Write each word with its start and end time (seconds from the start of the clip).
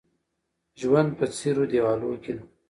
ژوند 0.81 1.09
په 1.19 1.25
څيرو 1.35 1.63
دېوالو 1.71 2.09
کې 2.23 2.33